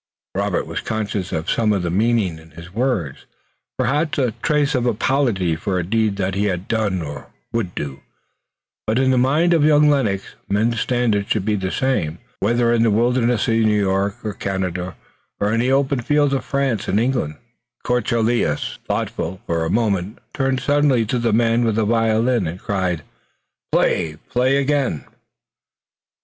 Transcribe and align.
Robert 0.33 0.65
was 0.65 0.81
conscious 0.81 1.31
of 1.31 1.47
some 1.47 1.69
meaning 1.95 2.39
in 2.39 2.49
his 2.49 2.73
words, 2.73 3.27
perhaps 3.77 4.17
a 4.17 4.31
trace 4.41 4.73
of 4.73 4.87
apology 4.87 5.55
for 5.55 5.77
a 5.77 5.83
deed 5.83 6.15
that 6.15 6.33
he 6.33 6.45
had 6.45 6.67
done 6.67 7.03
or 7.03 7.27
would 7.53 7.75
do, 7.75 8.01
but 8.87 8.97
in 8.97 9.11
the 9.11 9.17
mind 9.19 9.53
of 9.53 9.63
young 9.63 9.91
Lennox 9.91 10.33
men's 10.49 10.79
standards 10.79 11.29
should 11.29 11.45
be 11.45 11.53
the 11.53 11.69
same, 11.69 12.17
whether 12.39 12.73
in 12.73 12.81
the 12.81 12.89
wilderness 12.89 13.47
of 13.47 13.53
New 13.53 13.79
York 13.79 14.15
and 14.23 14.39
Canada 14.39 14.95
or 15.39 15.53
in 15.53 15.59
the 15.59 15.71
open 15.71 15.99
fields 15.99 16.33
of 16.33 16.43
France 16.43 16.87
and 16.87 16.99
England. 16.99 17.35
De 17.35 17.39
Courcelles, 17.83 18.79
thoughtful 18.87 19.39
for 19.45 19.63
a 19.63 19.69
moment, 19.69 20.17
turned 20.33 20.61
suddenly 20.61 21.05
to 21.05 21.19
the 21.19 21.31
man 21.31 21.63
with 21.63 21.75
the 21.75 21.85
violin 21.85 22.47
and 22.47 22.59
cried: 22.59 23.03
"Play! 23.71 24.15
Play 24.31 24.57
again!" 24.57 25.05